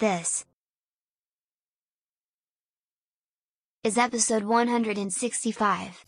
This 0.00 0.46
is 3.84 3.98
episode 3.98 4.44
165. 4.44 6.04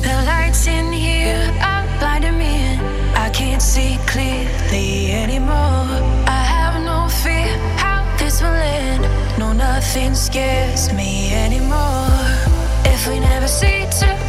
The 0.00 0.22
lights 0.24 0.66
in 0.66 0.90
here 0.92 1.36
are 1.60 1.84
blinding 1.98 2.38
me. 2.38 2.78
I 3.14 3.28
can't 3.34 3.60
see 3.60 3.98
clearly 4.06 5.12
anymore. 5.12 5.52
I 6.26 6.42
have 6.54 6.82
no 6.82 7.06
fear 7.22 7.54
how 7.76 8.16
this 8.16 8.40
will 8.40 8.48
end. 8.48 9.17
No, 9.38 9.52
nothing 9.52 10.16
scares 10.16 10.92
me 10.92 11.32
anymore. 11.32 12.08
If 12.84 13.06
we 13.06 13.20
never 13.20 13.46
see 13.46 13.84
each. 13.84 14.27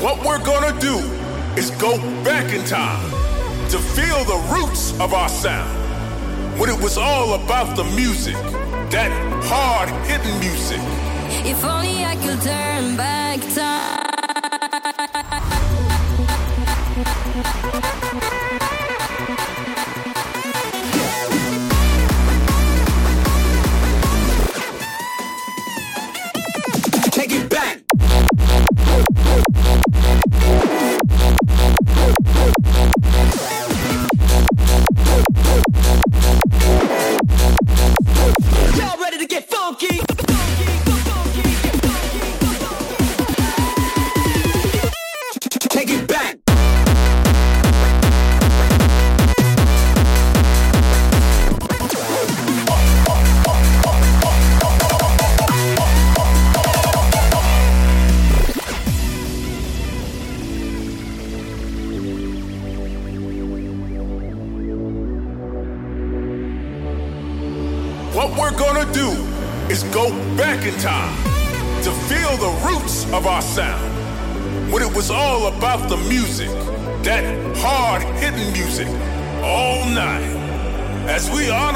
What 0.00 0.24
we're 0.24 0.38
gonna 0.44 0.78
do 0.78 0.98
is 1.56 1.72
go 1.72 1.98
back 2.22 2.54
in 2.54 2.64
time 2.64 3.10
to 3.70 3.78
feel 3.80 4.22
the 4.22 4.38
roots 4.54 4.92
of 5.00 5.12
our 5.12 5.28
sound. 5.28 5.68
When 6.56 6.70
it 6.70 6.80
was 6.80 6.96
all 6.96 7.34
about 7.34 7.76
the 7.76 7.82
music, 7.82 8.36
that 8.92 9.10
hard 9.44 9.88
hitting 10.06 10.38
music. 10.38 10.78
If 11.44 11.64
only 11.64 12.04
I 12.04 12.14
could 12.14 12.40
turn 12.42 12.96
back 12.96 13.40
time. 13.56 14.17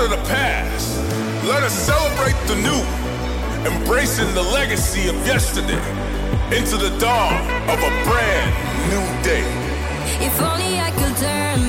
of 0.02 0.11
the 0.11 0.16
past. 0.28 0.99
Let 1.47 1.62
us 1.62 1.73
celebrate 1.73 2.35
the 2.49 2.56
new, 2.56 2.82
embracing 3.71 4.35
the 4.35 4.42
legacy 4.42 5.09
of 5.09 5.14
yesterday 5.25 5.78
into 6.56 6.76
the 6.76 6.90
dawn 6.99 7.38
of 7.71 7.78
a 7.78 7.92
brand 8.02 8.50
new 8.90 9.23
day. 9.23 9.47
If 10.26 10.40
only 10.40 10.80
I 10.80 10.90
could 10.90 11.16
turn. 11.16 11.62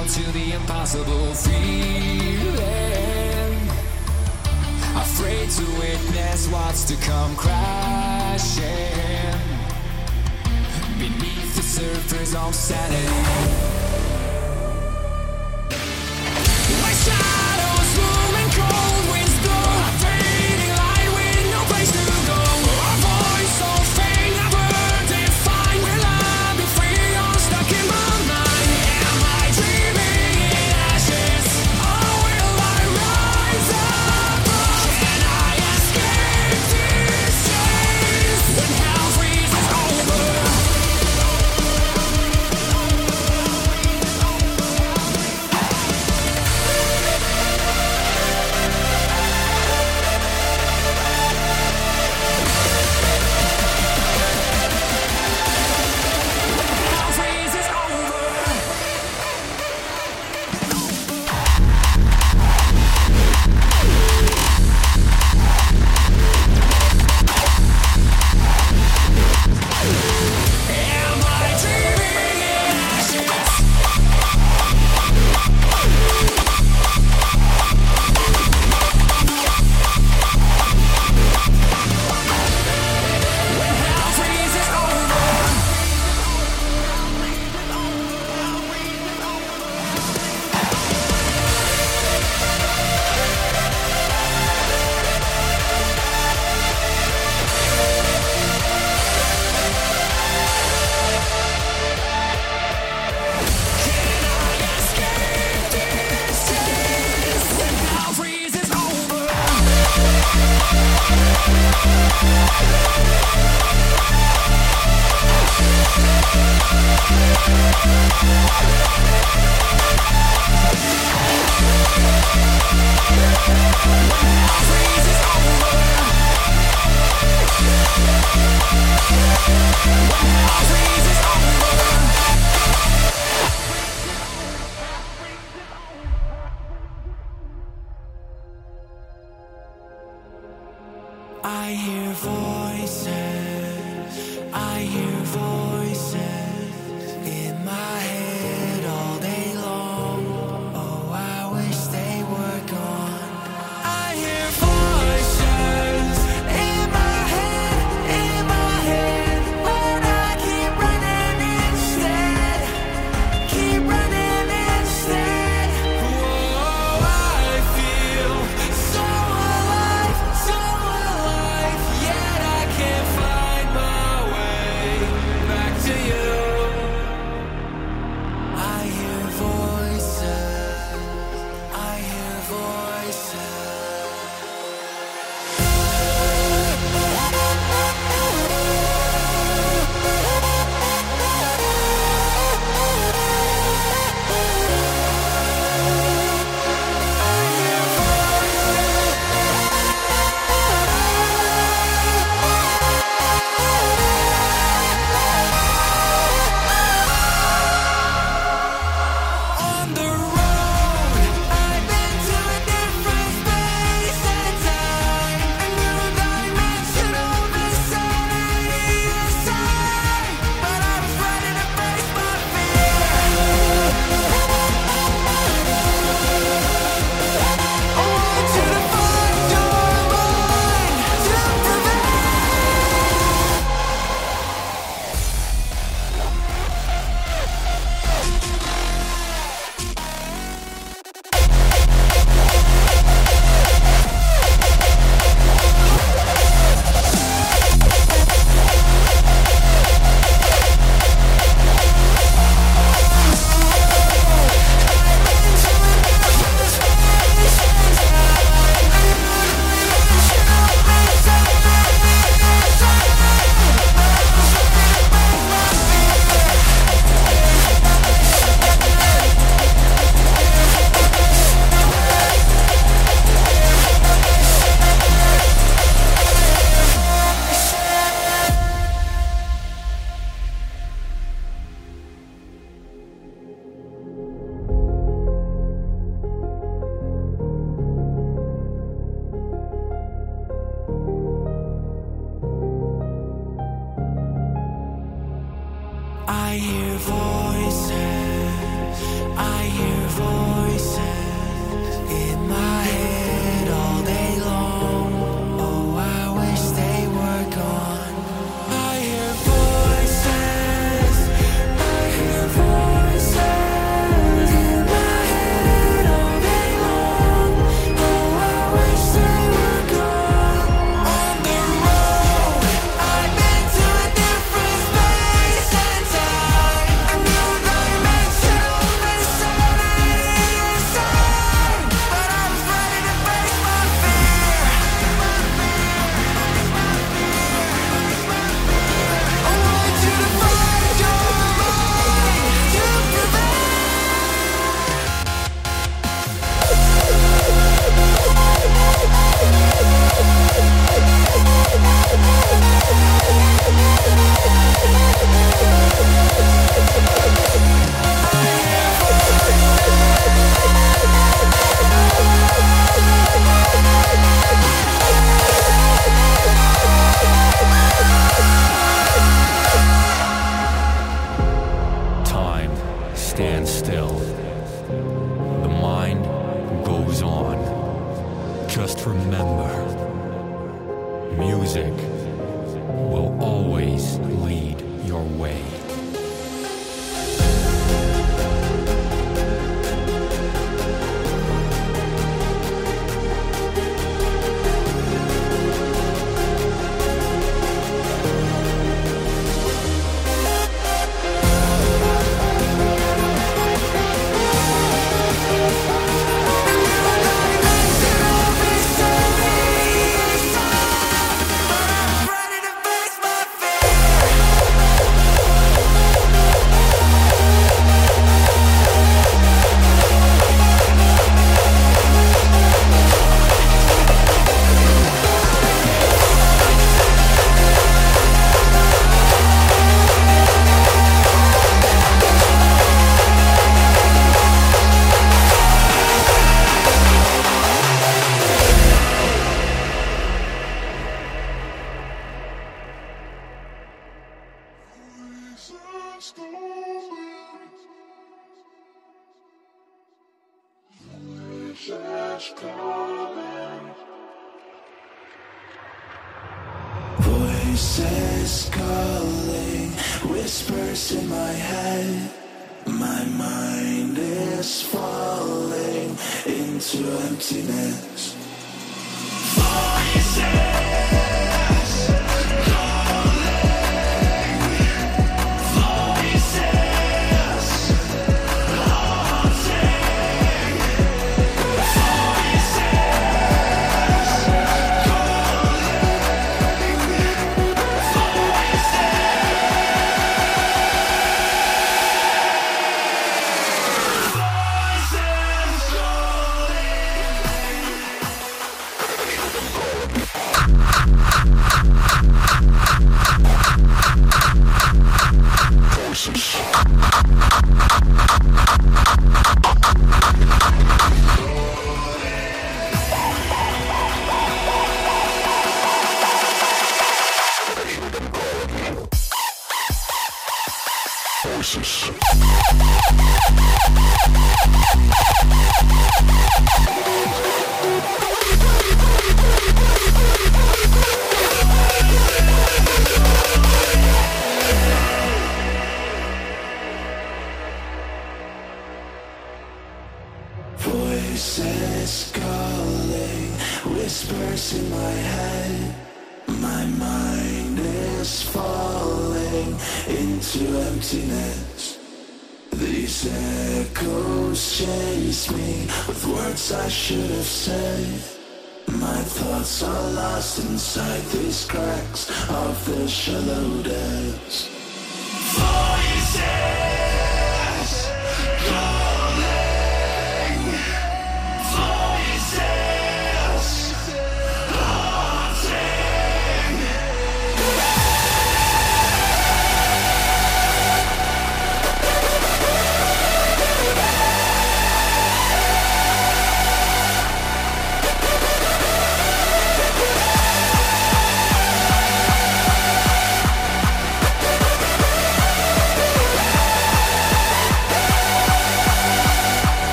out 0.00 0.08
to 0.08 0.32
the 0.32 0.52
impossible 0.52 1.34
feeling. 1.34 2.60
Afraid 4.96 5.50
to 5.50 5.64
witness 5.78 6.48
what's 6.48 6.84
to 6.84 6.96
come 6.96 7.36
crashing 7.36 8.64
beneath 10.98 11.56
the 11.56 11.62
surface 11.62 12.34
of 12.34 12.54
sanity. 12.54 14.09